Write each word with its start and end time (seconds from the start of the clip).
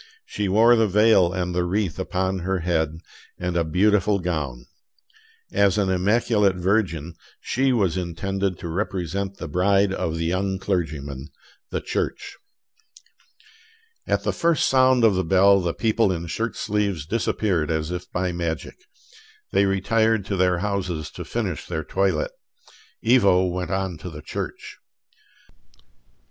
She 0.25 0.49
wore 0.49 0.75
the 0.75 0.87
veil 0.87 1.31
and 1.31 1.53
the 1.53 1.63
wreath 1.63 1.99
upon 1.99 2.39
her 2.39 2.61
head, 2.61 3.01
and 3.37 3.55
a 3.55 3.63
beautiful 3.63 4.17
gown. 4.17 4.65
As 5.51 5.77
an 5.77 5.91
immaculate 5.91 6.55
virgin, 6.55 7.13
she 7.39 7.71
was 7.71 7.97
intended 7.97 8.57
to 8.57 8.67
represent 8.67 9.37
the 9.37 9.47
bride 9.47 9.93
of 9.93 10.15
the 10.17 10.25
young 10.25 10.57
clergyman, 10.57 11.27
the 11.69 11.81
Church. 11.81 12.37
At 14.07 14.23
the 14.23 14.33
first 14.33 14.67
sound 14.67 15.03
of 15.03 15.13
the 15.13 15.23
bell 15.23 15.61
the 15.61 15.71
people 15.71 16.11
in 16.11 16.25
shirt 16.25 16.55
sleeves 16.55 17.05
disappeared 17.05 17.69
as 17.69 17.91
if 17.91 18.11
by 18.11 18.31
magic. 18.31 18.77
They 19.51 19.67
retired 19.67 20.25
to 20.25 20.35
their 20.35 20.57
houses 20.65 21.11
to 21.11 21.23
finish 21.23 21.67
their 21.67 21.83
toilet: 21.83 22.31
Ivo 23.07 23.45
went 23.45 23.69
on 23.69 23.99
to 23.99 24.09
the 24.09 24.23
church. 24.23 24.79